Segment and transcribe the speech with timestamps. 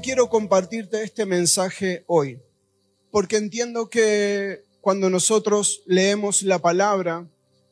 [0.00, 2.40] quiero compartirte este mensaje hoy?
[3.10, 7.28] Porque entiendo que cuando nosotros leemos la palabra,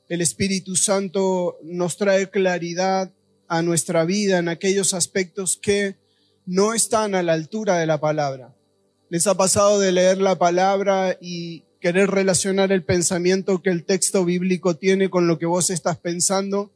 [0.09, 3.13] el Espíritu Santo nos trae claridad
[3.49, 5.97] a nuestra vida en aquellos aspectos que
[6.45, 8.55] no están a la altura de la palabra.
[9.11, 14.25] ¿Les ha pasado de leer la palabra y querer relacionar el pensamiento que el texto
[14.25, 16.71] bíblico tiene con lo que vos estás pensando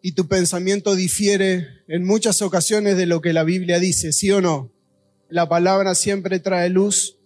[0.00, 4.40] y tu pensamiento difiere en muchas ocasiones de lo que la Biblia dice, ¿sí o
[4.40, 4.70] no?
[5.28, 7.18] La palabra siempre trae luz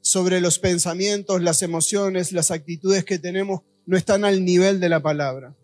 [0.00, 5.00] sobre los pensamientos, las emociones, las actitudes que tenemos, no están al nivel de la
[5.00, 5.56] palabra.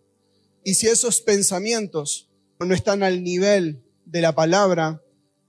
[0.65, 5.03] Y si esos pensamientos no están al nivel de la palabra,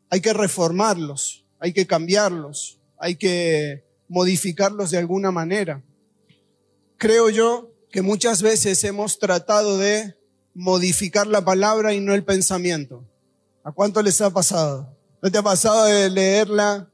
[0.09, 5.82] hay que reformarlos, hay que cambiarlos, hay que modificarlos de alguna manera.
[6.98, 10.15] Creo yo que muchas veces hemos tratado de
[10.54, 13.04] modificar la palabra y no el pensamiento.
[13.63, 14.95] ¿A cuánto les ha pasado?
[15.26, 16.87] ¿No te ha pasado de leerla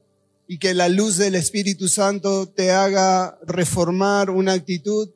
[0.48, 5.10] y que la luz del Espíritu Santo te haga reformar una actitud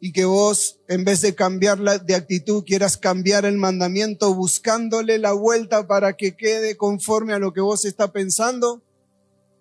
[0.00, 5.32] y que vos, en vez de cambiarla de actitud, quieras cambiar el mandamiento buscándole la
[5.32, 8.80] vuelta para que quede conforme a lo que vos está pensando?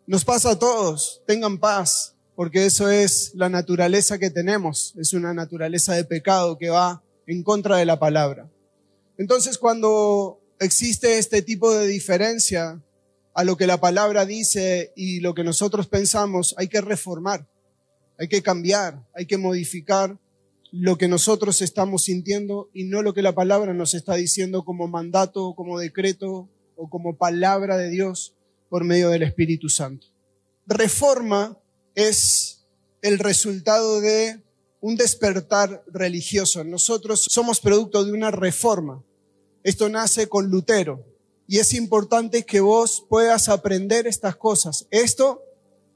[0.08, 5.34] Nos pasa a todos, tengan paz, porque eso es la naturaleza que tenemos, es una
[5.34, 8.50] naturaleza de pecado que va en contra de la palabra.
[9.17, 12.82] Entonces, cuando existe este tipo de diferencia
[13.34, 17.48] a lo que la palabra dice y lo que nosotros pensamos, hay que reformar,
[18.18, 20.18] hay que cambiar, hay que modificar
[20.72, 24.88] lo que nosotros estamos sintiendo y no lo que la palabra nos está diciendo como
[24.88, 28.34] mandato, como decreto o como palabra de Dios
[28.70, 30.08] por medio del Espíritu Santo.
[30.66, 31.58] Reforma
[31.94, 32.66] es
[33.02, 34.42] el resultado de
[34.80, 36.64] un despertar religioso.
[36.64, 39.04] Nosotros somos producto de una reforma.
[39.64, 41.06] Esto nace con Lutero.
[41.52, 44.88] Y es importante que vos puedas aprender estas cosas.
[44.89, 45.44] Esto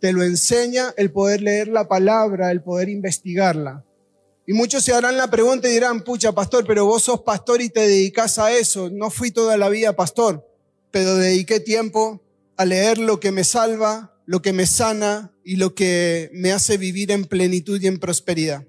[0.01, 3.85] te lo enseña el poder leer la palabra, el poder investigarla.
[4.45, 7.69] Y muchos se harán la pregunta y dirán, pucha, pastor, pero vos sos pastor y
[7.69, 8.89] te dedicas a eso.
[8.89, 10.45] No fui toda la vida pastor,
[10.91, 12.21] pero dediqué tiempo
[12.57, 16.75] a leer lo que me salva, lo que me sana y lo que me hace
[16.75, 18.65] vivir en plenitud y en prosperidad.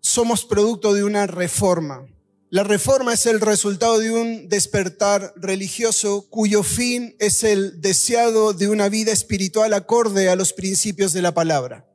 [0.00, 2.04] Somos producto de una reforma.
[2.48, 8.68] La reforma es el resultado de un despertar religioso cuyo fin es el deseado de
[8.68, 11.90] una vida espiritual acorde a los principios de la palabra.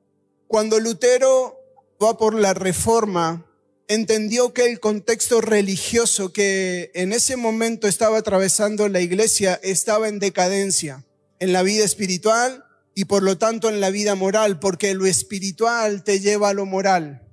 [0.48, 1.58] Cuando Lutero
[2.04, 3.46] va por la reforma,
[3.88, 10.20] entendió que el contexto religioso que en ese momento estaba atravesando la iglesia estaba en
[10.20, 11.06] decadencia
[11.40, 16.04] en la vida espiritual y por lo tanto en la vida moral, porque lo espiritual
[16.04, 17.26] te lleva a lo moral.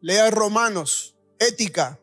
[0.00, 2.00] Lea Romanos, ética,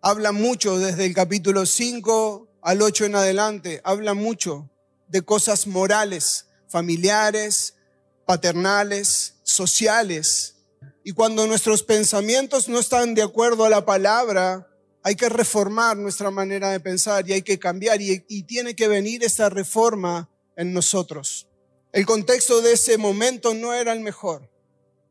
[0.00, 4.70] habla mucho desde el capítulo 5 al 8 en adelante, habla mucho
[5.08, 7.74] de cosas morales, familiares,
[8.26, 10.56] paternales, sociales.
[11.02, 14.68] Y cuando nuestros pensamientos no están de acuerdo a la palabra,
[15.02, 18.88] hay que reformar nuestra manera de pensar y hay que cambiar y, y tiene que
[18.88, 21.48] venir esa reforma en nosotros.
[21.92, 24.50] El contexto de ese momento no era el mejor,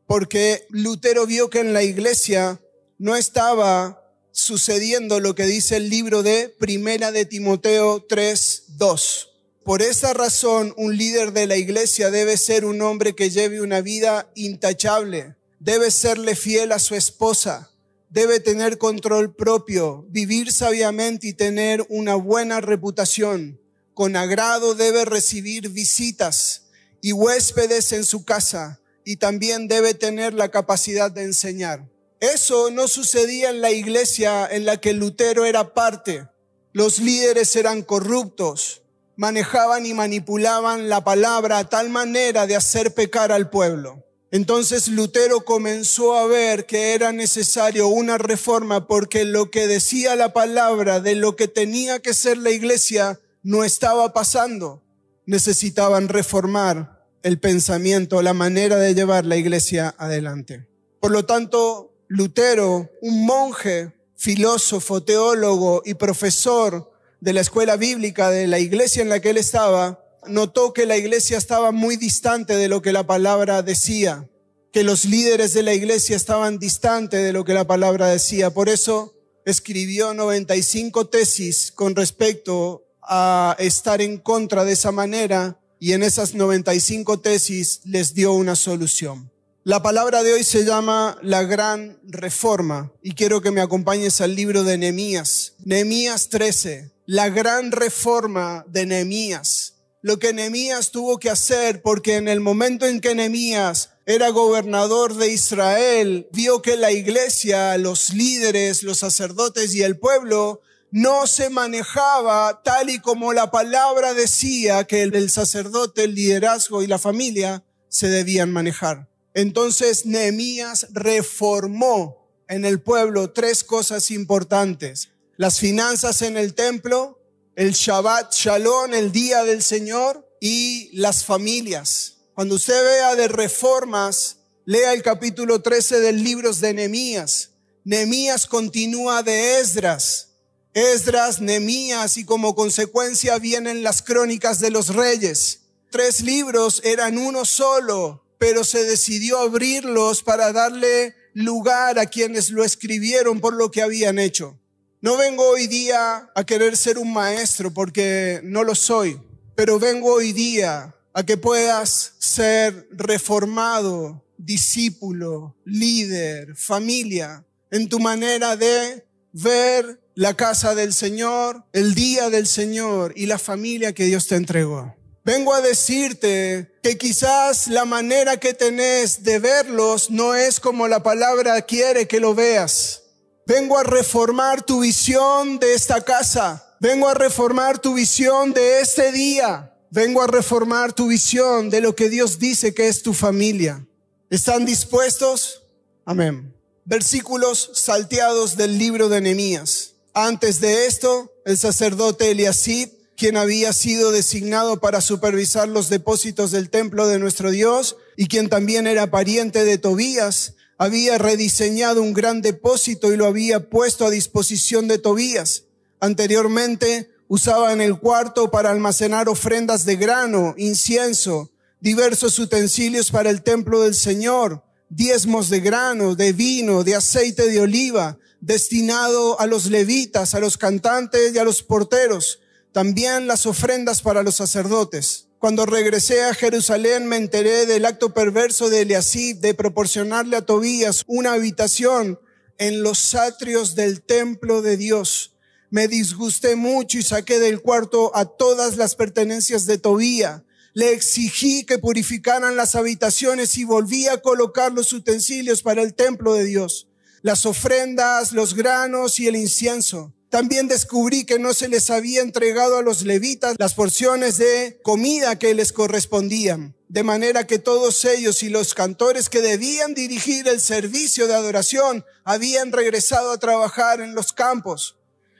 [0.06, 2.60] porque Lutero vio que en la iglesia
[2.98, 3.97] no estaba
[4.38, 9.30] sucediendo lo que dice el libro de Primera de Timoteo 3, 2.
[9.64, 13.80] Por esa razón, un líder de la iglesia debe ser un hombre que lleve una
[13.80, 17.72] vida intachable, debe serle fiel a su esposa,
[18.10, 23.60] debe tener control propio, vivir sabiamente y tener una buena reputación
[23.98, 26.66] con agrado debe recibir visitas
[27.00, 31.84] y huéspedes en su casa y también debe tener la capacidad de enseñar.
[32.20, 36.26] Eso no sucedía en la iglesia en la que Lutero era parte.
[36.72, 38.82] Los líderes eran corruptos,
[39.16, 44.04] manejaban y manipulaban la palabra a tal manera de hacer pecar al pueblo.
[44.30, 50.32] Entonces Lutero comenzó a ver que era necesario una reforma porque lo que decía la
[50.32, 54.82] palabra de lo que tenía que ser la iglesia no estaba pasando.
[55.24, 60.68] Necesitaban reformar el pensamiento, la manera de llevar la iglesia adelante.
[61.00, 66.90] Por lo tanto, Lutero, un monje, filósofo, teólogo y profesor
[67.20, 70.96] de la escuela bíblica de la iglesia en la que él estaba, notó que la
[70.96, 74.26] iglesia estaba muy distante de lo que la palabra decía,
[74.72, 78.50] que los líderes de la iglesia estaban distantes de lo que la palabra decía.
[78.50, 79.14] Por eso
[79.44, 86.34] escribió 95 tesis con respecto a estar en contra de esa manera y en esas
[86.34, 89.30] 95 tesis les dio una solución.
[89.68, 94.34] La palabra de hoy se llama la gran reforma y quiero que me acompañes al
[94.34, 95.56] libro de Nehemías.
[95.62, 99.74] Nehemías 13, la gran reforma de Nehemías.
[100.00, 105.14] lo que Nehemías tuvo que hacer, porque en el momento en que Nehemías era gobernador
[105.16, 111.50] de Israel, vio que la iglesia, los líderes, los sacerdotes y el pueblo no se
[111.50, 117.64] manejaba tal y como la palabra decía que el sacerdote, el liderazgo y la familia
[117.90, 119.08] se debían manejar.
[119.34, 125.10] Entonces Nehemías reformó en el pueblo tres cosas importantes.
[125.36, 127.20] Las finanzas en el templo,
[127.54, 132.18] el Shabbat Shalom, el día del Señor y las familias.
[132.34, 137.50] Cuando usted vea de reformas, lea el capítulo 13 del libro de Nehemías.
[137.84, 140.28] Nehemías continúa de Esdras.
[140.74, 145.62] Esdras, Nehemías y como consecuencia vienen las crónicas de los reyes.
[145.90, 152.64] Tres libros eran uno solo, pero se decidió abrirlos para darle lugar a quienes lo
[152.64, 154.58] escribieron por lo que habían hecho.
[155.00, 159.20] No vengo hoy día a querer ser un maestro porque no lo soy,
[159.54, 168.56] pero vengo hoy día a que puedas ser reformado, discípulo, líder, familia, en tu manera
[168.56, 174.26] de ver la casa del Señor, el día del Señor y la familia que Dios
[174.26, 174.97] te entregó.
[175.24, 181.02] Vengo a decirte que quizás la manera que tenés de verlos no es como la
[181.02, 183.02] palabra quiere que lo veas.
[183.46, 186.76] Vengo a reformar tu visión de esta casa.
[186.80, 189.74] Vengo a reformar tu visión de este día.
[189.90, 193.86] Vengo a reformar tu visión de lo que Dios dice que es tu familia.
[194.30, 195.62] ¿Están dispuestos?
[196.04, 196.54] Amén.
[196.84, 199.94] Versículos salteados del libro de Nehemías.
[200.12, 206.70] Antes de esto, el sacerdote Eliasib, quien había sido designado para supervisar los depósitos del
[206.70, 212.42] templo de nuestro Dios y quien también era pariente de Tobías, había rediseñado un gran
[212.42, 215.64] depósito y lo había puesto a disposición de Tobías.
[215.98, 221.50] Anteriormente, usaban el cuarto para almacenar ofrendas de grano, incienso,
[221.80, 227.60] diversos utensilios para el templo del Señor, diezmos de grano, de vino, de aceite de
[227.60, 232.38] oliva, destinado a los levitas, a los cantantes y a los porteros,
[232.78, 235.26] también las ofrendas para los sacerdotes.
[235.40, 241.02] Cuando regresé a Jerusalén me enteré del acto perverso de Eliasib de proporcionarle a Tobías
[241.08, 242.20] una habitación
[242.56, 245.34] en los atrios del templo de Dios
[245.70, 250.44] me disgusté mucho y saqué del cuarto a todas las pertenencias de Tobía.
[250.72, 256.34] Le exigí que purificaran las habitaciones y volví a colocar los utensilios para el templo
[256.34, 256.86] de Dios,
[257.22, 260.14] las ofrendas, los granos y el incienso.
[260.30, 265.38] También descubrí que no se les había entregado a los levitas las porciones de comida
[265.38, 270.60] que les correspondían, de manera que todos ellos y los cantores que debían dirigir el
[270.60, 274.98] servicio de adoración habían regresado a trabajar en los campos.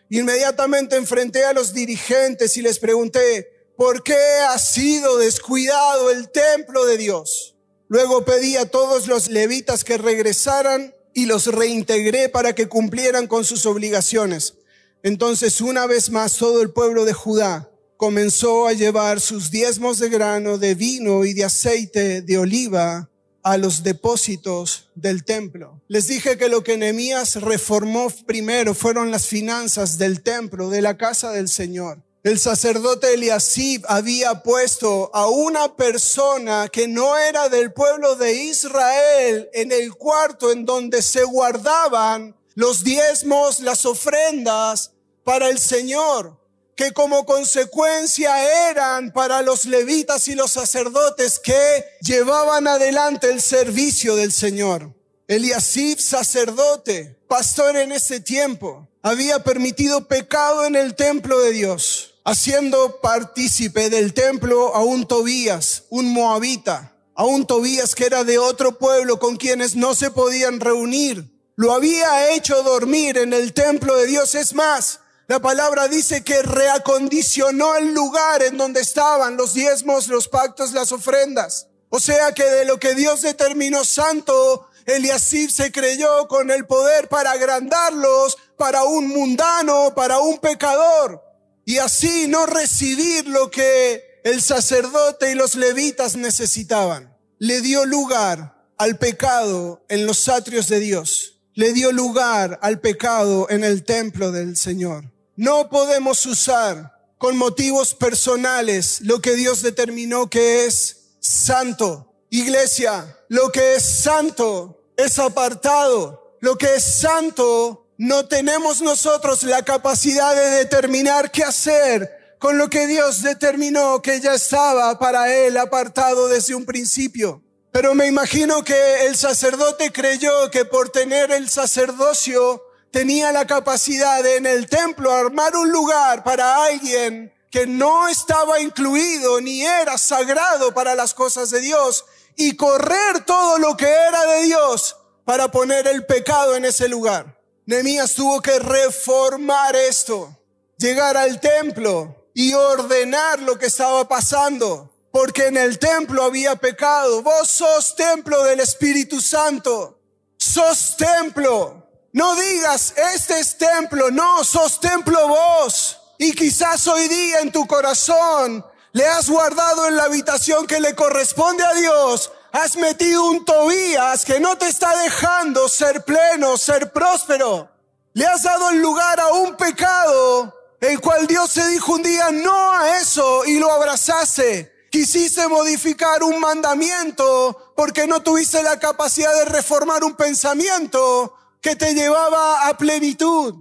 [0.08, 4.16] Inmediatamente enfrenté a los dirigentes y les pregunté, ¿por qué
[4.48, 7.56] ha sido descuidado el templo de Dios?
[7.88, 13.44] Luego pedí a todos los levitas que regresaran y los reintegré para que cumplieran con
[13.44, 14.54] sus obligaciones.
[15.02, 20.08] Entonces, una vez más, todo el pueblo de Judá comenzó a llevar sus diezmos de
[20.08, 23.08] grano, de vino y de aceite de oliva
[23.42, 25.80] a los depósitos del templo.
[25.88, 30.96] Les dije que lo que Nehemías reformó primero fueron las finanzas del templo, de la
[30.96, 32.02] casa del Señor.
[32.24, 39.48] El sacerdote Eliasib había puesto a una persona que no era del pueblo de Israel
[39.54, 44.90] en el cuarto en donde se guardaban los diezmos, las ofrendas
[45.22, 46.36] para el Señor
[46.74, 54.16] que como consecuencia eran para los levitas y los sacerdotes que llevaban adelante el servicio
[54.16, 54.92] del Señor.
[55.28, 63.00] Eliasib, sacerdote, pastor en ese tiempo, había permitido pecado en el templo de Dios, haciendo
[63.00, 68.78] partícipe del templo a un Tobías, un moabita, a un Tobías que era de otro
[68.78, 71.37] pueblo con quienes no se podían reunir.
[71.58, 74.36] Lo había hecho dormir en el templo de Dios.
[74.36, 80.28] Es más, la palabra dice que reacondicionó el lugar en donde estaban los diezmos, los
[80.28, 81.66] pactos, las ofrendas.
[81.88, 87.08] O sea que de lo que Dios determinó santo, Eliasib se creyó con el poder
[87.08, 91.24] para agrandarlos para un mundano, para un pecador.
[91.64, 97.18] Y así no recibir lo que el sacerdote y los levitas necesitaban.
[97.40, 101.34] Le dio lugar al pecado en los atrios de Dios.
[101.58, 105.10] Le dio lugar al pecado en el templo del Señor.
[105.34, 112.14] No podemos usar con motivos personales lo que Dios determinó que es santo.
[112.30, 116.36] Iglesia, lo que es santo es apartado.
[116.38, 122.70] Lo que es santo no tenemos nosotros la capacidad de determinar qué hacer con lo
[122.70, 127.42] que Dios determinó que ya estaba para él apartado desde un principio.
[127.80, 134.20] Pero me imagino que el sacerdote creyó que por tener el sacerdocio tenía la capacidad
[134.20, 139.96] de en el templo armar un lugar para alguien que no estaba incluido ni era
[139.96, 142.04] sagrado para las cosas de Dios
[142.34, 147.40] y correr todo lo que era de Dios para poner el pecado en ese lugar.
[147.64, 150.36] Nehemías tuvo que reformar esto,
[150.78, 157.22] llegar al templo y ordenar lo que estaba pasando, porque en el templo había pecado.
[157.22, 159.98] Vos sos templo del Espíritu Santo,
[160.36, 161.86] sos templo.
[162.12, 166.00] No digas, este es templo, no, sos templo vos.
[166.18, 170.94] Y quizás hoy día en tu corazón le has guardado en la habitación que le
[170.94, 172.32] corresponde a Dios.
[172.50, 177.70] Has metido un Tobías que no te está dejando ser pleno, ser próspero.
[178.14, 182.30] Le has dado el lugar a un pecado, el cual Dios se dijo un día
[182.32, 184.77] no a eso y lo abrazaste.
[184.90, 191.94] Quisiste modificar un mandamiento porque no tuviste la capacidad de reformar un pensamiento que te
[191.94, 193.54] llevaba a plenitud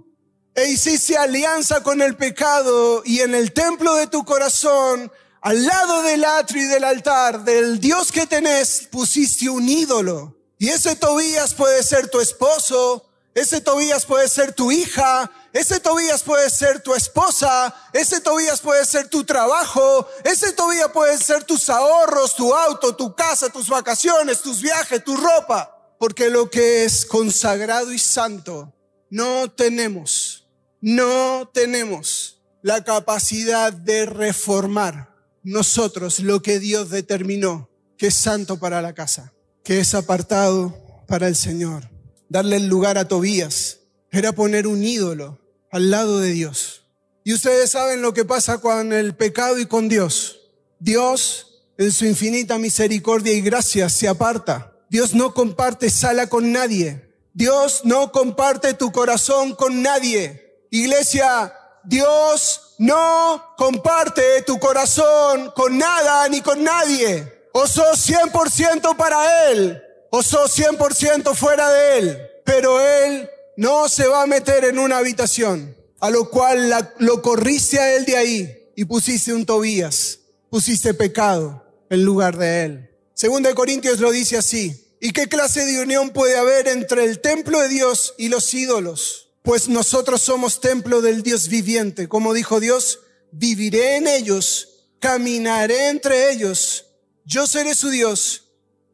[0.54, 6.02] e hiciste alianza con el pecado y en el templo de tu corazón, al lado
[6.02, 10.34] del atrio y del altar del Dios que tenés, pusiste un ídolo.
[10.58, 13.04] Y ese Tobías puede ser tu esposo,
[13.34, 18.84] ese Tobías puede ser tu hija, ese Tobías puede ser tu esposa, ese Tobías puede
[18.84, 24.40] ser tu trabajo, ese Tobías puede ser tus ahorros, tu auto, tu casa, tus vacaciones,
[24.40, 25.74] tus viajes, tu ropa.
[25.98, 28.72] Porque lo que es consagrado y santo,
[29.10, 30.48] no tenemos
[30.80, 38.80] no tenemos la capacidad de reformar nosotros lo que Dios determinó que es santo para
[38.80, 39.32] la casa,
[39.64, 41.90] que es apartado para el Señor.
[42.28, 43.77] Darle el lugar a Tobías
[44.10, 45.38] era poner un ídolo
[45.70, 46.84] al lado de Dios.
[47.24, 50.40] Y ustedes saben lo que pasa con el pecado y con Dios.
[50.78, 54.72] Dios, en su infinita misericordia y gracia, se aparta.
[54.88, 57.14] Dios no comparte sala con nadie.
[57.34, 60.64] Dios no comparte tu corazón con nadie.
[60.70, 67.46] Iglesia, Dios no comparte tu corazón con nada ni con nadie.
[67.52, 72.18] O sos 100% para Él, o sos 100% fuera de Él.
[72.44, 77.78] Pero Él no se va a meter en una habitación, a lo cual lo corriste
[77.78, 82.90] a Él de ahí y pusiste un Tobías, pusiste pecado en lugar de Él.
[83.14, 84.96] Segunda de Corintios lo dice así.
[85.00, 89.28] ¿Y qué clase de unión puede haber entre el templo de Dios y los ídolos?
[89.48, 92.06] pues nosotros somos templo del Dios viviente.
[92.06, 93.00] Como dijo Dios,
[93.32, 96.84] viviré en ellos, caminaré entre ellos,
[97.24, 98.50] yo seré su Dios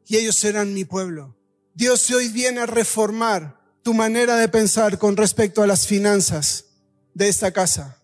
[0.07, 1.37] y ellos serán mi pueblo.
[1.75, 6.65] Dios hoy viene a reformar tu manera de pensar con respecto a las finanzas
[7.13, 8.01] de esta casa.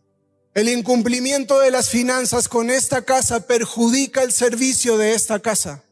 [0.52, 5.82] El incumplimiento de las finanzas con esta casa perjudica el servicio de esta casa.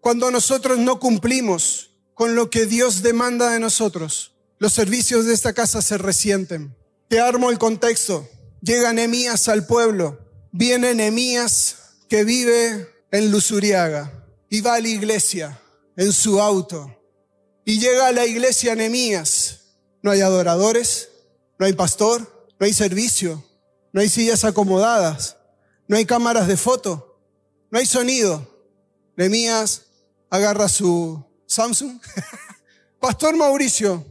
[0.00, 5.54] Cuando nosotros no cumplimos con lo que Dios demanda de nosotros, los servicios de esta
[5.54, 6.76] casa se resienten.
[7.08, 8.28] Te armo el contexto.
[8.60, 10.18] Llega Nemías al pueblo.
[10.52, 11.76] Viene Nemías
[12.10, 14.12] que vive en Luzuriaga
[14.50, 15.58] y va a la iglesia
[15.96, 16.97] en su auto.
[17.68, 19.74] Y llega a la iglesia Nemías.
[20.00, 21.10] No hay adoradores,
[21.58, 23.44] no hay pastor, no hay servicio,
[23.92, 25.36] no hay sillas acomodadas,
[25.86, 27.20] no hay cámaras de foto,
[27.70, 28.64] no hay sonido.
[29.18, 29.82] Nemías
[30.30, 32.00] agarra su Samsung.
[33.00, 34.02] Pastor Mauricio,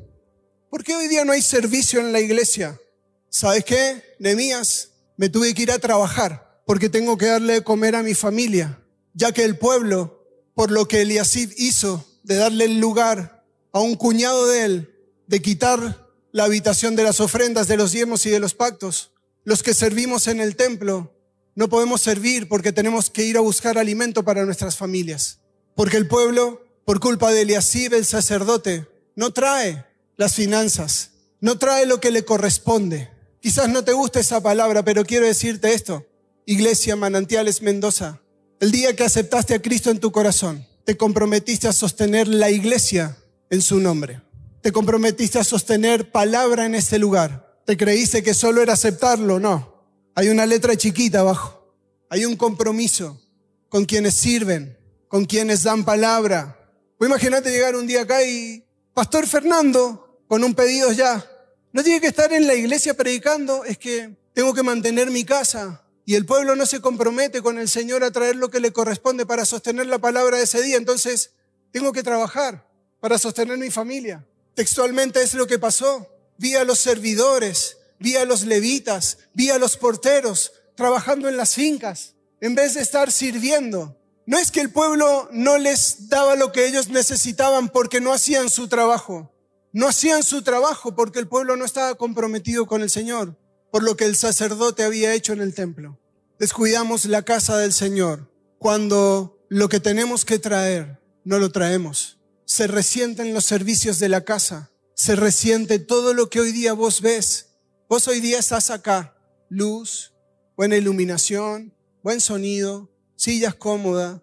[0.70, 2.80] ¿Por qué hoy día no hay servicio en la iglesia?
[3.28, 4.04] ¿Sabes qué?
[4.20, 8.14] Nemías, me tuve que ir a trabajar porque tengo que darle de comer a mi
[8.14, 8.84] familia,
[9.16, 10.24] ya que el pueblo,
[10.54, 13.37] por lo que Eliasib hizo de darle el lugar
[13.78, 14.96] a un cuñado de él,
[15.28, 19.12] de quitar la habitación de las ofrendas, de los diezmos y de los pactos,
[19.44, 21.14] los que servimos en el templo,
[21.56, 25.40] no podemos servir porque tenemos que ir a buscar alimento para nuestras familias.
[25.76, 29.86] Porque el pueblo, por culpa de Eliasib, el sacerdote, no trae
[30.18, 33.10] las finanzas, no trae lo que le corresponde.
[33.42, 36.06] Quizás no te guste esa palabra, pero quiero decirte esto.
[36.46, 38.22] Iglesia Manantiales Mendoza,
[38.60, 43.18] el día que aceptaste a Cristo en tu corazón, te comprometiste a sostener la iglesia
[43.50, 44.22] en su nombre.
[44.62, 47.62] Te comprometiste a sostener palabra en este lugar.
[47.66, 49.86] Te creíste que solo era aceptarlo, no.
[50.16, 51.76] Hay una letra chiquita abajo.
[52.10, 53.22] Hay un compromiso
[53.70, 54.78] con quienes sirven,
[55.08, 56.72] con quienes dan palabra.
[56.98, 61.26] O imagínate llegar un día acá y, Pastor Fernando, con un pedido ya.
[61.72, 65.84] No tiene que estar en la iglesia predicando, es que tengo que mantener mi casa.
[66.06, 69.26] Y el pueblo no se compromete con el Señor a traer lo que le corresponde
[69.26, 70.78] para sostener la palabra de ese día.
[70.78, 71.32] Entonces,
[71.72, 72.67] tengo que trabajar
[73.00, 74.26] para sostener mi familia.
[74.54, 76.08] Textualmente es lo que pasó.
[76.38, 81.56] Vi a los servidores, vi a los levitas, vi a los porteros trabajando en las
[81.56, 83.98] fincas, en vez de estar sirviendo.
[84.26, 88.50] No es que el pueblo no les daba lo que ellos necesitaban porque no hacían
[88.50, 89.34] su trabajo.
[89.72, 93.38] No hacían su trabajo porque el pueblo no estaba comprometido con el Señor,
[93.72, 96.00] por lo que el sacerdote había hecho en el templo.
[96.40, 102.17] Descuidamos la casa del Señor cuando lo que tenemos que traer no lo traemos.
[102.50, 107.02] Se resienten los servicios de la casa, se resiente todo lo que hoy día vos
[107.02, 107.50] ves.
[107.90, 109.18] Vos hoy día estás acá,
[109.50, 110.14] luz,
[110.56, 114.22] buena iluminación, buen sonido, sillas cómodas.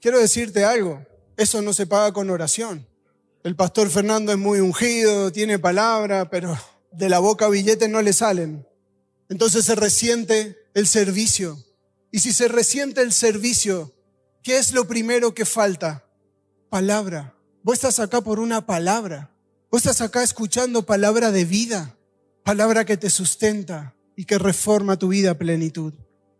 [0.00, 1.04] Quiero decirte algo,
[1.36, 2.88] eso no se paga con oración.
[3.44, 6.58] El pastor Fernando es muy ungido, tiene palabra, pero
[6.90, 8.66] de la boca billetes no le salen.
[9.28, 11.62] Entonces se resiente el servicio.
[12.10, 13.94] Y si se resiente el servicio,
[14.42, 16.06] ¿qué es lo primero que falta?
[16.70, 17.34] Palabra.
[17.62, 19.30] Vos estás acá por una palabra.
[19.70, 21.96] Vos estás acá escuchando palabra de vida,
[22.42, 25.92] palabra que te sustenta y que reforma tu vida plenitud.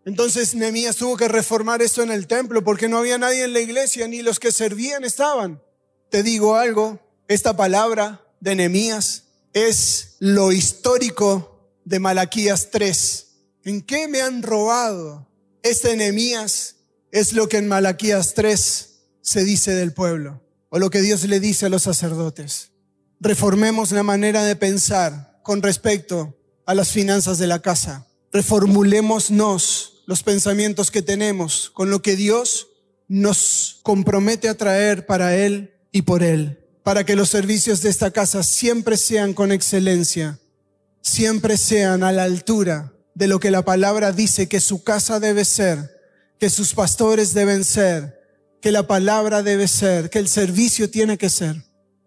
[0.04, 3.60] Entonces Nehemías tuvo que reformar esto en el templo porque no había nadie en la
[3.60, 5.60] iglesia, ni los que servían estaban.
[6.08, 6.98] Te digo algo,
[7.28, 13.26] esta palabra de Nehemías es lo histórico de Malaquías 3.
[13.64, 15.28] ¿En qué me han robado?
[15.62, 16.76] Este Nehemías
[17.10, 21.40] es lo que en Malaquías 3 se dice del pueblo, o lo que Dios le
[21.40, 22.72] dice a los sacerdotes.
[23.20, 28.06] Reformemos la manera de pensar con respecto a las finanzas de la casa.
[28.32, 32.68] Reformulémonos los pensamientos que tenemos con lo que Dios
[33.08, 38.10] nos compromete a traer para Él y por Él, para que los servicios de esta
[38.10, 40.38] casa siempre sean con excelencia,
[41.00, 45.44] siempre sean a la altura de lo que la palabra dice que su casa debe
[45.44, 45.90] ser,
[46.38, 48.17] que sus pastores deben ser,
[48.60, 51.56] que la palabra debe ser, que el servicio tiene que ser.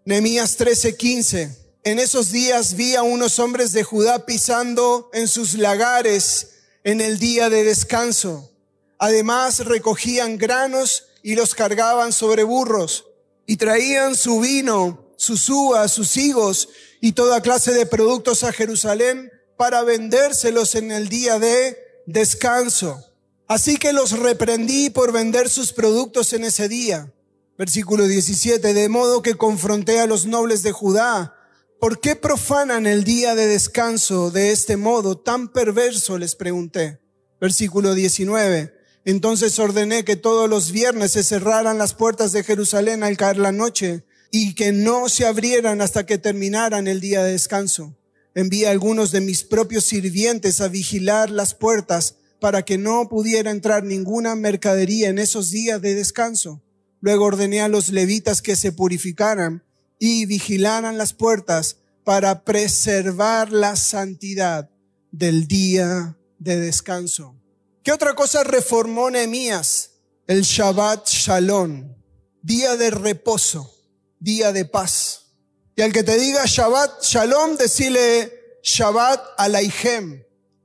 [0.04, 1.56] Nehemías 13:15.
[1.84, 6.50] En esos días vi a unos hombres de Judá pisando en sus lagares
[6.84, 8.50] en el día de descanso.
[8.98, 13.06] Además recogían granos y los cargaban sobre burros
[13.46, 16.68] y traían su vino, sus uvas, sus higos
[17.00, 23.11] y toda clase de productos a Jerusalén para vendérselos en el día de descanso.
[23.52, 27.12] Así que los reprendí por vender sus productos en ese día.
[27.58, 31.34] Versículo 17, de modo que confronté a los nobles de Judá.
[31.78, 36.16] ¿Por qué profanan el día de descanso de este modo tan perverso?
[36.16, 37.02] Les pregunté.
[37.42, 38.72] Versículo 19.
[39.04, 43.52] Entonces ordené que todos los viernes se cerraran las puertas de Jerusalén al caer la
[43.52, 47.98] noche y que no se abrieran hasta que terminaran el día de descanso.
[48.34, 53.84] Envié algunos de mis propios sirvientes a vigilar las puertas para que no pudiera entrar
[53.84, 56.60] ninguna mercadería en esos días de descanso.
[57.00, 59.62] Luego ordené a los levitas que se purificaran
[60.00, 64.68] y vigilaran las puertas para preservar la santidad
[65.12, 67.40] del día de descanso.
[67.84, 69.92] ¿Qué otra cosa reformó Nehemías?
[70.26, 71.94] El Shabbat Shalom,
[72.42, 73.72] día de reposo,
[74.18, 75.36] día de paz.
[75.76, 78.32] Y al que te diga Shabbat Shalom, decile
[78.64, 80.24] Shabbat Alaichem,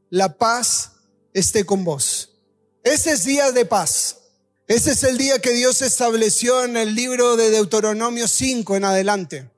[0.09, 0.96] la paz
[1.39, 2.31] esté con vos.
[2.83, 4.17] Ese es día de paz.
[4.67, 9.49] Ese es el día que Dios estableció en el libro de Deuteronomio 5 en adelante.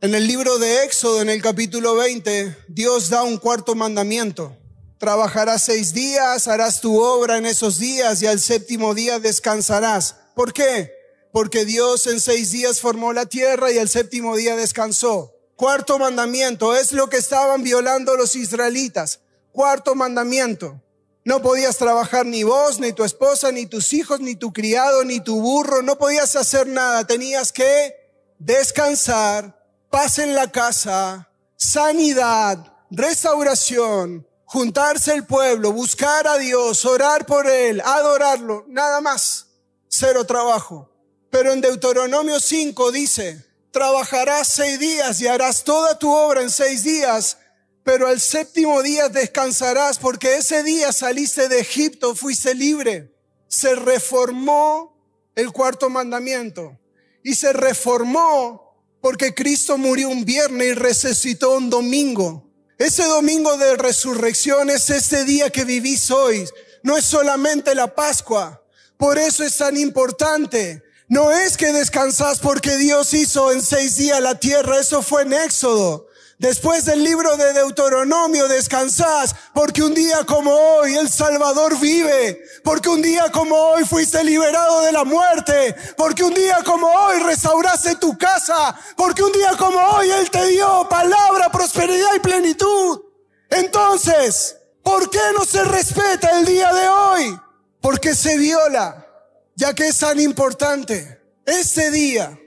[0.00, 4.56] En el libro de Éxodo, en el capítulo 20, Dios da un cuarto mandamiento
[5.00, 10.14] trabajarás seis días, harás tu obra en esos días y al séptimo día descansarás.
[10.34, 10.92] ¿Por qué?
[11.32, 15.34] Porque Dios en seis días formó la tierra y el séptimo día descansó.
[15.56, 19.20] Cuarto mandamiento, es lo que estaban violando los israelitas.
[19.52, 20.82] Cuarto mandamiento.
[21.24, 25.20] No podías trabajar ni vos, ni tu esposa, ni tus hijos, ni tu criado, ni
[25.20, 25.82] tu burro.
[25.82, 27.06] No podías hacer nada.
[27.06, 27.94] Tenías que
[28.38, 37.46] descansar, paz en la casa, sanidad, restauración, juntarse el pueblo, buscar a Dios, orar por
[37.46, 39.46] Él, adorarlo, nada más,
[39.88, 40.90] cero trabajo.
[41.30, 46.82] Pero en Deuteronomio 5 dice, trabajarás seis días y harás toda tu obra en seis
[46.82, 47.38] días,
[47.82, 53.14] pero al séptimo día descansarás porque ese día saliste de Egipto, fuiste libre.
[53.48, 54.96] Se reformó
[55.34, 56.78] el cuarto mandamiento
[57.22, 62.46] y se reformó porque Cristo murió un viernes y resucitó un domingo.
[62.78, 66.48] Ese domingo de resurrección es este día que vivís hoy.
[66.82, 68.62] No es solamente la Pascua.
[68.96, 70.82] Por eso es tan importante.
[71.08, 74.78] No es que descansás porque Dios hizo en seis días la tierra.
[74.78, 76.06] Eso fue en Éxodo.
[76.40, 82.88] Después del libro de Deuteronomio descansás porque un día como hoy el Salvador vive, porque
[82.88, 87.94] un día como hoy fuiste liberado de la muerte, porque un día como hoy restauraste
[87.94, 93.02] tu casa, porque un día como hoy Él te dio palabra, prosperidad y plenitud.
[93.50, 97.40] Entonces, ¿Por qué no se respeta el día de hoy?
[97.80, 99.06] Porque se viola,
[99.54, 101.20] ya que es tan importante.
[101.44, 102.38] Este día,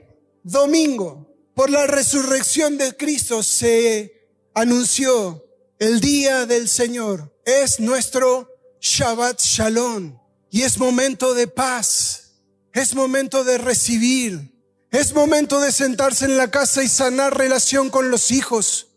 [0.42, 1.23] domingo,
[1.54, 5.44] por la resurrección de Cristo, se anunció
[5.78, 7.34] el día del Señor.
[7.44, 10.18] Es nuestro Shabbat Shalom.
[10.50, 12.34] Y es momento de paz.
[12.72, 14.54] Es momento de recibir.
[14.90, 18.88] Es momento de sentarse en la casa y sanar relación con los hijos.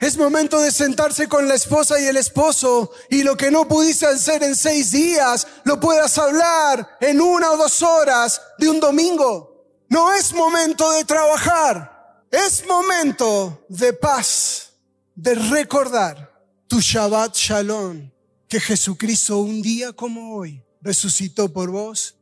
[0.00, 4.06] Es momento de sentarse con la esposa y el esposo y lo que no pudiste
[4.06, 9.54] hacer en seis días, lo puedas hablar en una o dos horas de un domingo.
[9.88, 11.93] No es momento de trabajar,
[12.34, 14.72] es momento de paz,
[15.14, 16.32] de recordar
[16.66, 18.10] tu Shabbat Shalom,
[18.48, 22.16] que Jesucristo un día como hoy resucitó por vos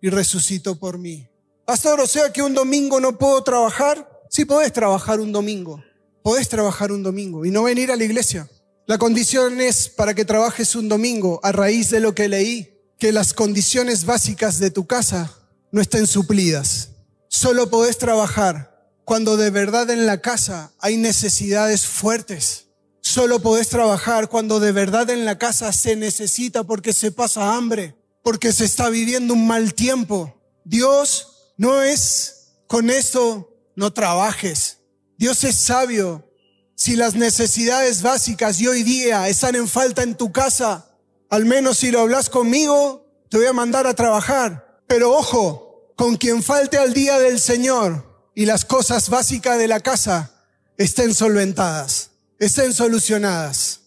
[0.00, 1.28] y resucitó por mí.
[1.64, 4.08] Pastor, o sea que un domingo no puedo trabajar.
[4.30, 5.82] Sí podés trabajar un domingo
[6.28, 8.50] podés trabajar un domingo y no venir a la iglesia.
[8.86, 13.12] La condición es para que trabajes un domingo a raíz de lo que leí, que
[13.12, 15.32] las condiciones básicas de tu casa
[15.72, 16.90] no estén suplidas.
[17.28, 18.77] Solo podés trabajar
[19.08, 22.66] cuando de verdad en la casa hay necesidades fuertes.
[23.00, 27.96] Solo podés trabajar cuando de verdad en la casa se necesita porque se pasa hambre,
[28.22, 30.38] porque se está viviendo un mal tiempo.
[30.62, 34.80] Dios no es con eso no trabajes.
[35.16, 36.30] Dios es sabio.
[36.74, 40.86] Si las necesidades básicas y hoy día están en falta en tu casa,
[41.30, 44.82] al menos si lo hablas conmigo, te voy a mandar a trabajar.
[44.86, 48.07] Pero ojo, con quien falte al día del Señor
[48.38, 50.30] y las cosas básicas de la casa
[50.76, 53.80] estén solventadas, estén solucionadas.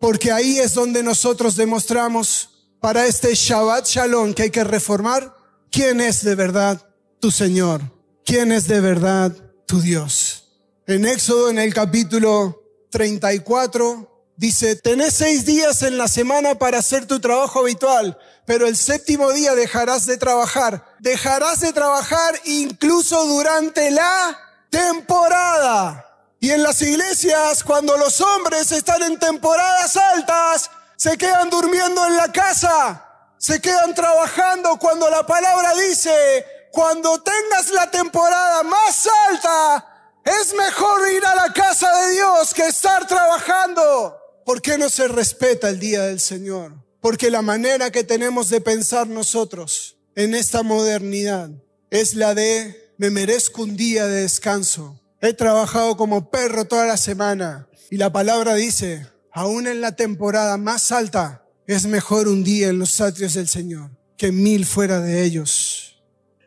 [0.00, 5.36] Porque ahí es donde nosotros demostramos para este Shabbat Shalom que hay que reformar
[5.70, 6.88] quién es de verdad
[7.20, 7.82] tu Señor,
[8.24, 9.30] quién es de verdad
[9.66, 10.54] tu Dios.
[10.86, 17.06] En Éxodo, en el capítulo 34, dice, tenés seis días en la semana para hacer
[17.06, 20.96] tu trabajo habitual, pero el séptimo día dejarás de trabajar.
[21.00, 24.38] Dejarás de trabajar incluso durante la
[24.70, 26.06] temporada.
[26.40, 32.16] Y en las iglesias, cuando los hombres están en temporadas altas, se quedan durmiendo en
[32.16, 33.04] la casa,
[33.38, 39.84] se quedan trabajando cuando la palabra dice, cuando tengas la temporada más alta,
[40.24, 44.17] es mejor ir a la casa de Dios que estar trabajando.
[44.48, 46.82] ¿Por qué no se respeta el día del Señor?
[47.02, 51.50] Porque la manera que tenemos de pensar nosotros en esta modernidad
[51.90, 55.02] es la de me merezco un día de descanso.
[55.20, 60.56] He trabajado como perro toda la semana y la palabra dice, aún en la temporada
[60.56, 65.24] más alta, es mejor un día en los atrios del Señor que mil fuera de
[65.24, 66.00] ellos.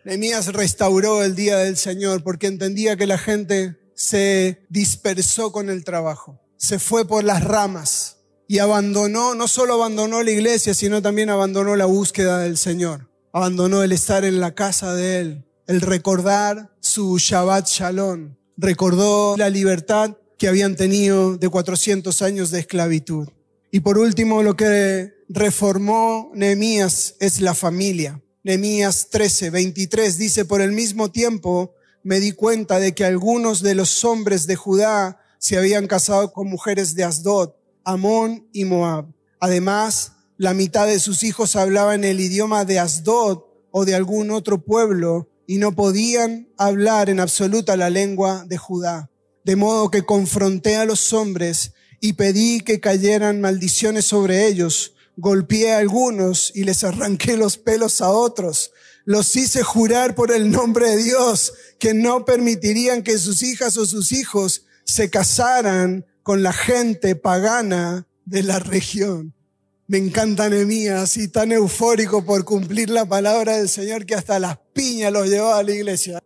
[0.06, 5.84] Nehemías restauró el día del Señor porque entendía que la gente se dispersó con el
[5.84, 11.32] trabajo, se fue por las ramas y abandonó, no solo abandonó la iglesia, sino también
[11.32, 16.72] abandonó la búsqueda del Señor, abandonó el estar en la casa de Él, el recordar
[16.80, 23.28] su Shabbat Shalom, recordó la libertad que habían tenido de 400 años de esclavitud.
[23.72, 28.22] Y por último, lo que reformó Nehemías es la familia.
[28.44, 33.74] Nehemías 13, 23 dice, por el mismo tiempo me di cuenta de que algunos de
[33.74, 39.08] los hombres de Judá se habían casado con mujeres de Asdod, Amón y Moab.
[39.40, 43.40] Además, la mitad de sus hijos hablaban el idioma de Asdod
[43.72, 49.10] o de algún otro pueblo y no podían hablar en absoluta la lengua de Judá.
[49.44, 55.74] De modo que confronté a los hombres y pedí que cayeran maldiciones sobre ellos golpeé
[55.74, 58.72] a algunos y les arranqué los pelos a otros.
[59.06, 63.86] Los hice jurar por el nombre de Dios que no permitirían que sus hijas o
[63.86, 69.34] sus hijos se casaran con la gente pagana de la región.
[69.88, 74.58] Me encanta Nehemías, así tan eufórico por cumplir la palabra del Señor que hasta las
[74.74, 76.20] piñas los llevaba a la iglesia.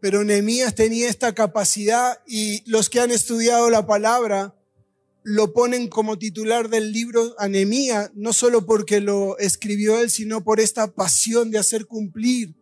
[0.00, 4.54] Pero Nehemías tenía esta capacidad y los que han estudiado la palabra
[5.24, 10.60] lo ponen como titular del libro Anemía, no solo porque lo escribió él, sino por
[10.60, 12.54] esta pasión de hacer cumplir,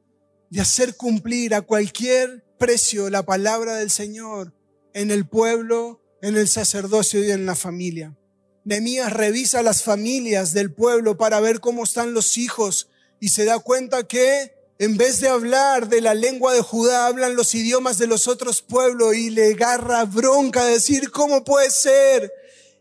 [0.48, 4.54] de hacer cumplir a cualquier precio la palabra del Señor
[4.94, 8.16] en el pueblo, en el sacerdocio y en la familia.
[8.64, 13.58] Nehemías revisa las familias del pueblo para ver cómo están los hijos y se da
[13.58, 18.06] cuenta que en vez de hablar de la lengua de Judá, hablan los idiomas de
[18.06, 22.32] los otros pueblos y le agarra bronca decir, ¿cómo puede ser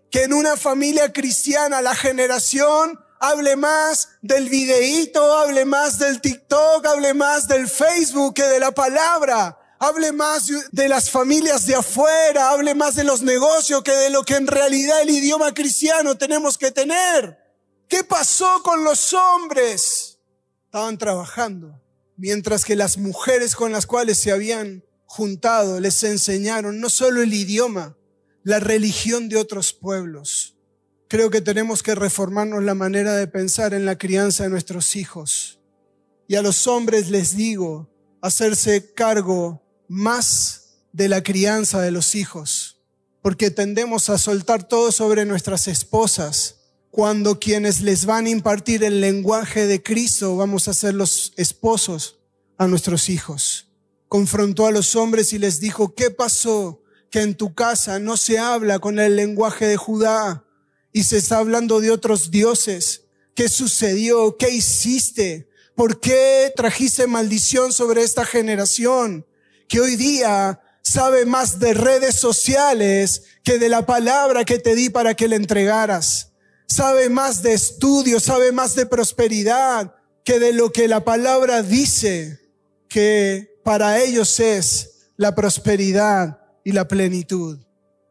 [0.10, 6.86] que en una familia cristiana la generación hable más del videíto, hable más del TikTok,
[6.88, 9.60] hable más del Facebook que de la palabra.
[9.82, 14.22] Hable más de las familias de afuera, hable más de los negocios que de lo
[14.24, 17.40] que en realidad el idioma cristiano tenemos que tener.
[17.90, 20.20] ¿Qué pasó con los hombres?
[20.66, 21.82] Estaban trabajando,
[22.16, 27.34] mientras que las mujeres con las cuales se habían juntado les enseñaron no solo el
[27.34, 27.98] idioma,
[28.44, 30.58] la religión de otros pueblos.
[31.08, 35.60] Creo que tenemos que reformarnos la manera de pensar en la crianza de nuestros hijos.
[36.28, 37.90] Y a los hombres les digo,
[38.22, 39.61] hacerse cargo
[39.92, 42.78] más de la crianza de los hijos,
[43.22, 49.02] porque tendemos a soltar todo sobre nuestras esposas, cuando quienes les van a impartir el
[49.02, 52.20] lenguaje de Cristo vamos a ser los esposos
[52.58, 53.68] a nuestros hijos.
[54.08, 56.82] Confrontó a los hombres y les dijo, ¿qué pasó?
[57.10, 60.46] Que en tu casa no se habla con el lenguaje de Judá
[60.94, 63.04] y se está hablando de otros dioses.
[63.36, 64.38] ¿Qué sucedió?
[64.38, 65.50] ¿Qué hiciste?
[65.76, 69.26] ¿Por qué trajiste maldición sobre esta generación
[69.72, 74.90] que hoy día sabe más de redes sociales que de la palabra que te di
[74.90, 76.34] para que le entregaras?
[76.68, 82.38] Sabe más de estudio, sabe más de prosperidad que de lo que la palabra dice
[82.90, 87.58] que para ellos es la prosperidad y la plenitud.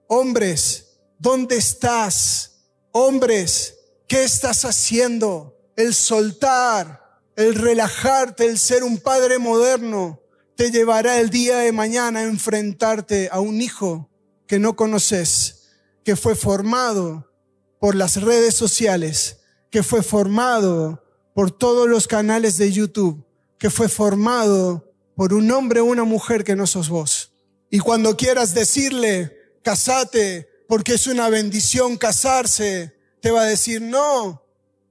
[0.06, 0.86] Hombres,
[1.18, 2.62] ¿dónde estás?
[2.90, 3.74] Hombres,
[4.08, 5.54] ¿qué estás haciendo?
[5.76, 7.00] El soltar
[7.36, 10.20] el relajarte, el ser un padre moderno,
[10.60, 14.10] te llevará el día de mañana a enfrentarte a un hijo
[14.46, 15.70] que no conoces,
[16.04, 17.32] que fue formado
[17.78, 19.38] por las redes sociales,
[19.70, 21.02] que fue formado
[21.34, 23.24] por todos los canales de YouTube,
[23.58, 27.32] que fue formado por un hombre o una mujer que no sos vos.
[27.70, 34.44] Y cuando quieras decirle, casate, porque es una bendición casarse, te va a decir no,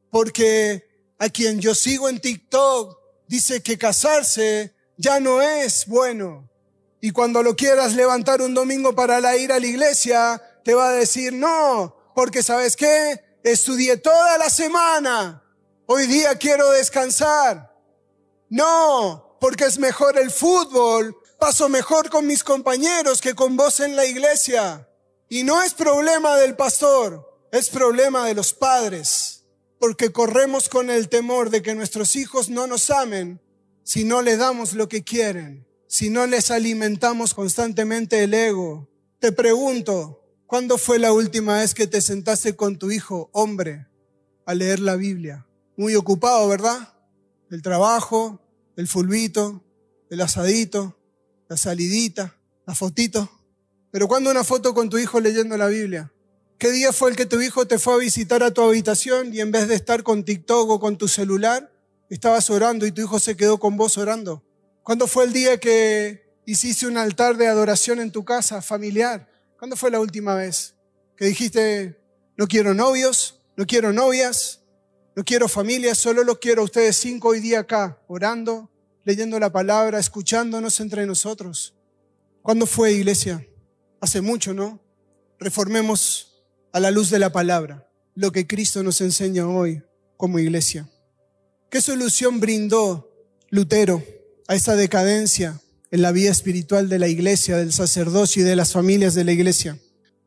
[0.10, 6.50] porque a quien yo sigo en TikTok dice que casarse ya no es bueno.
[7.00, 10.90] Y cuando lo quieras levantar un domingo para la ir a la iglesia, te va
[10.90, 15.42] a decir no, porque sabes qué, estudié toda la semana.
[15.86, 17.74] Hoy día quiero descansar.
[18.50, 21.16] No, porque es mejor el fútbol.
[21.40, 24.86] Paso mejor con mis compañeros que con vos en la iglesia.
[25.30, 29.38] Y no es problema del pastor, es problema de los padres
[29.80, 33.40] porque corremos con el temor de que nuestros hijos no nos amen
[33.90, 38.88] si no le damos lo que quieren, si no les alimentamos constantemente el ego.
[39.18, 43.88] Te pregunto, ¿cuándo fue la última vez que te sentaste con tu hijo, hombre,
[44.46, 45.48] a leer la Biblia?
[45.76, 46.94] Muy ocupado, ¿verdad?
[47.50, 48.40] El trabajo,
[48.76, 49.64] el fulbito,
[50.12, 50.96] el asadito,
[51.48, 52.36] la salidita,
[52.68, 53.28] la fotito.
[53.90, 56.14] Pero ¿cuándo una foto con tu hijo leyendo la Biblia?
[56.60, 59.40] ¿Qué día fue el que tu hijo te fue a visitar a tu habitación y
[59.40, 61.72] en vez de estar con TikTok o con tu celular,
[62.10, 64.44] estabas orando y tu hijo se quedó con vos orando?
[64.84, 69.30] ¿Cuándo fue el día que hiciste un altar de adoración en tu casa familiar?
[69.58, 70.76] ¿Cuándo fue la última vez
[71.16, 72.00] que dijiste,
[72.38, 74.62] no quiero novios, no quiero novias,
[75.16, 78.72] no quiero familia, solo lo quiero a ustedes cinco hoy día acá, orando,
[79.04, 81.76] leyendo la palabra, escuchándonos entre nosotros?
[82.42, 83.46] ¿Cuándo fue, iglesia?
[84.00, 84.80] Hace mucho, ¿no?
[85.40, 86.42] Reformemos
[86.72, 89.84] a la luz de la palabra, lo que Cristo nos enseña hoy
[90.16, 90.90] como iglesia.
[91.70, 93.12] ¿Qué solución brindó
[93.50, 94.04] Lutero
[94.48, 95.60] a esa decadencia
[95.92, 99.32] en la vida espiritual de la iglesia, del sacerdocio y de las familias de la
[99.32, 99.78] iglesia?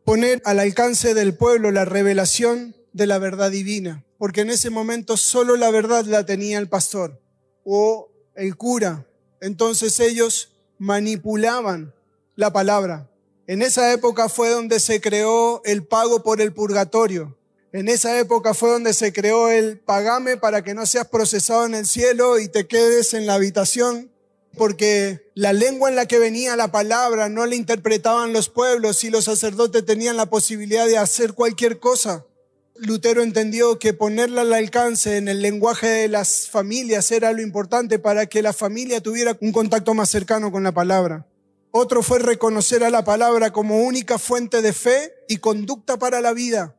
[0.05, 5.17] Poner al alcance del pueblo la revelación de la verdad divina, porque en ese momento
[5.17, 7.21] solo la verdad la tenía el pastor
[7.65, 9.07] o el cura.
[9.41, 11.95] Entonces ellos manipulaban
[12.37, 13.09] la palabra
[13.47, 17.37] en esa época fue donde se creó el pago por el purgatorio.
[17.75, 21.75] En esa época fue donde se creó el pagame para que no seas procesado en
[21.75, 24.11] el cielo y te quedes en la habitación,
[24.59, 29.11] porque la lengua en la que venía la palabra no la interpretaban los pueblos y
[29.11, 32.27] los sacerdotes tenían la posibilidad de hacer cualquier cosa.
[32.77, 37.99] Lutero entendió que ponerla al alcance en el lenguaje de las familias era lo importante
[37.99, 41.27] para que la familia tuviera un contacto más cercano con la palabra.
[41.71, 46.35] Otro fue reconocer a la palabra como única fuente de fe y conducta para la
[46.35, 46.77] vida.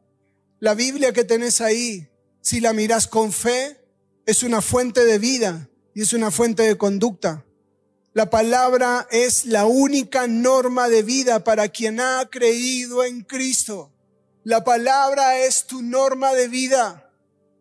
[0.64, 2.08] La Biblia que tenés ahí,
[2.40, 3.82] si la mirás con fe,
[4.26, 7.44] es una fuente de vida y es una fuente de conducta.
[8.14, 13.92] La palabra es la única norma de vida para quien ha creído en Cristo.
[14.46, 17.12] La palabra es tu norma de vida.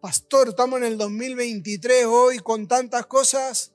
[0.00, 3.72] Pastor, estamos en el 2023 hoy con tantas cosas.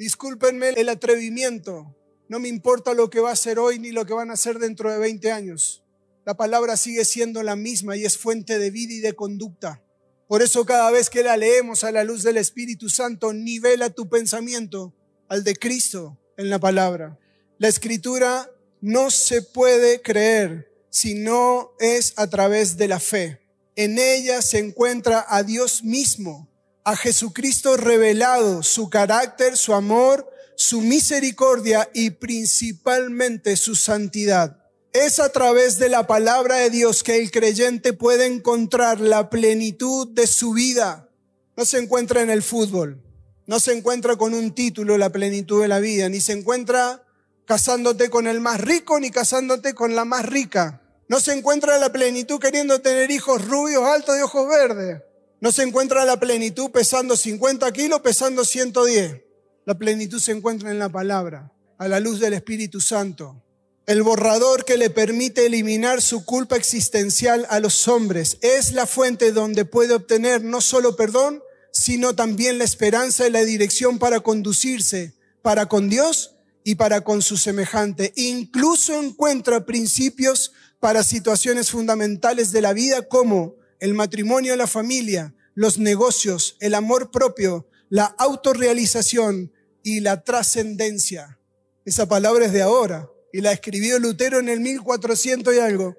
[0.00, 1.94] Discúlpenme el atrevimiento,
[2.28, 4.58] no me importa lo que va a ser hoy ni lo que van a hacer
[4.58, 5.83] dentro de 20 años.
[6.24, 9.82] La palabra sigue siendo la misma y es fuente de vida y de conducta.
[10.26, 14.08] Por eso cada vez que la leemos a la luz del Espíritu Santo, nivela tu
[14.08, 14.94] pensamiento
[15.28, 17.18] al de Cristo en la palabra.
[17.58, 23.40] La escritura no se puede creer si no es a través de la fe.
[23.76, 26.48] En ella se encuentra a Dios mismo,
[26.84, 34.63] a Jesucristo revelado, su carácter, su amor, su misericordia y principalmente su santidad.
[34.94, 40.06] Es a través de la palabra de Dios que el creyente puede encontrar la plenitud
[40.06, 41.08] de su vida.
[41.56, 43.02] No se encuentra en el fútbol,
[43.44, 47.02] no se encuentra con un título la plenitud de la vida, ni se encuentra
[47.44, 50.80] casándote con el más rico ni casándote con la más rica.
[51.08, 55.02] No se encuentra la plenitud queriendo tener hijos rubios, altos de ojos verdes.
[55.40, 59.22] No se encuentra la plenitud pesando 50 kilos, pesando 110.
[59.64, 63.40] La plenitud se encuentra en la palabra, a la luz del Espíritu Santo.
[63.86, 69.30] El borrador que le permite eliminar su culpa existencial a los hombres es la fuente
[69.30, 75.12] donde puede obtener no solo perdón, sino también la esperanza y la dirección para conducirse
[75.42, 78.14] para con Dios y para con su semejante.
[78.16, 85.78] Incluso encuentra principios para situaciones fundamentales de la vida como el matrimonio, la familia, los
[85.78, 91.38] negocios, el amor propio, la autorrealización y la trascendencia.
[91.84, 95.96] Esa palabra es de ahora y la escribió Lutero en el 1400 y algo.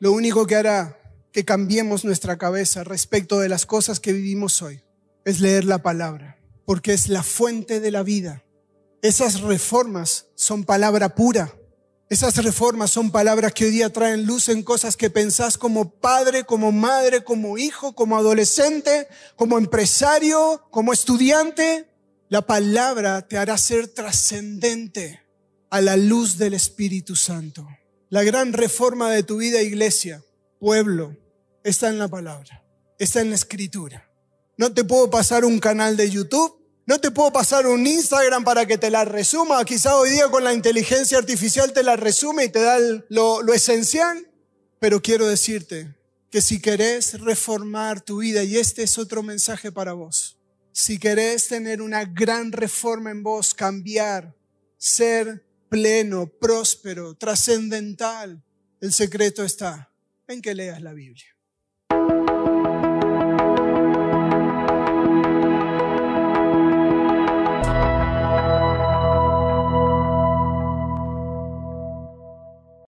[0.00, 0.98] Lo único que hará
[1.30, 4.82] que cambiemos nuestra cabeza respecto de las cosas que vivimos hoy
[5.24, 8.42] es leer la palabra, porque es la fuente de la vida.
[9.02, 11.54] Esas reformas son palabra pura.
[12.10, 16.42] Esas reformas son palabras que hoy día traen luz en cosas que pensás como padre,
[16.42, 21.88] como madre, como hijo, como adolescente, como empresario, como estudiante.
[22.28, 25.27] La palabra te hará ser trascendente
[25.70, 27.66] a la luz del Espíritu Santo.
[28.10, 30.22] La gran reforma de tu vida, iglesia,
[30.58, 31.16] pueblo,
[31.62, 32.64] está en la palabra,
[32.98, 34.10] está en la escritura.
[34.56, 38.64] No te puedo pasar un canal de YouTube no te puedo pasar un Instagram para
[38.64, 39.62] que te la resuma.
[39.66, 42.78] Quizá hoy día con la inteligencia artificial te la resume y te da
[43.10, 44.26] lo, lo esencial.
[44.80, 45.94] Pero quiero decirte
[46.30, 50.38] que si querés reformar tu vida, y este es otro mensaje para vos,
[50.72, 54.34] si querés tener una gran reforma en vos, cambiar,
[54.78, 58.42] ser pleno, próspero, trascendental,
[58.80, 59.90] el secreto está
[60.26, 61.37] en que leas la Biblia.